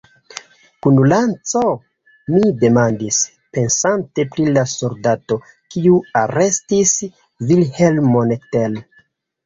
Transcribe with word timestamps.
Kun 0.85 0.95
lanco? 1.11 1.61
mi 2.37 2.41
demandis, 2.63 3.21
pensante 3.59 4.27
pri 4.33 4.49
la 4.57 4.67
soldato, 4.75 5.41
kiu 5.77 6.03
arestis 6.27 6.99
Vilhelmon 7.49 8.39
Tell. 8.53 8.87